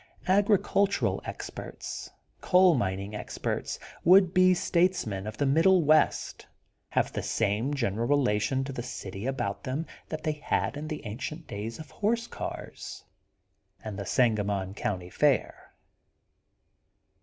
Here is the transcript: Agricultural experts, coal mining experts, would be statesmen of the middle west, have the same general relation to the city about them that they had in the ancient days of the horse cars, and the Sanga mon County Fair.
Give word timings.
Agricultural 0.27 1.21
experts, 1.25 2.09
coal 2.41 2.73
mining 2.73 3.13
experts, 3.13 3.77
would 4.03 4.33
be 4.33 4.51
statesmen 4.55 5.27
of 5.27 5.37
the 5.37 5.45
middle 5.45 5.83
west, 5.83 6.47
have 6.89 7.13
the 7.13 7.21
same 7.21 7.75
general 7.75 8.07
relation 8.07 8.63
to 8.63 8.73
the 8.73 8.81
city 8.81 9.27
about 9.27 9.63
them 9.63 9.85
that 10.09 10.23
they 10.23 10.31
had 10.31 10.75
in 10.75 10.87
the 10.87 11.05
ancient 11.05 11.45
days 11.45 11.77
of 11.77 11.89
the 11.89 11.93
horse 11.93 12.25
cars, 12.25 13.03
and 13.83 13.99
the 13.99 14.05
Sanga 14.07 14.43
mon 14.43 14.73
County 14.73 15.11
Fair. 15.11 15.71